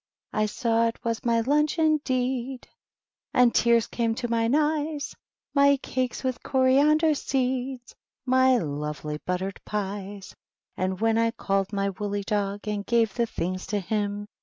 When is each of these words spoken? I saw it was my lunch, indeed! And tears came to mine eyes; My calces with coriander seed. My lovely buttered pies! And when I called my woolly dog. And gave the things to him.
I 0.33 0.47
saw 0.47 0.87
it 0.87 1.03
was 1.05 1.23
my 1.23 1.41
lunch, 1.41 1.77
indeed! 1.77 2.67
And 3.35 3.53
tears 3.53 3.85
came 3.85 4.15
to 4.15 4.27
mine 4.27 4.55
eyes; 4.55 5.15
My 5.53 5.77
calces 5.77 6.23
with 6.23 6.41
coriander 6.41 7.13
seed. 7.13 7.81
My 8.25 8.57
lovely 8.57 9.19
buttered 9.27 9.61
pies! 9.63 10.35
And 10.75 10.99
when 10.99 11.19
I 11.19 11.29
called 11.29 11.71
my 11.71 11.89
woolly 11.91 12.23
dog. 12.23 12.67
And 12.67 12.83
gave 12.83 13.13
the 13.13 13.27
things 13.27 13.67
to 13.67 13.79
him. 13.79 14.27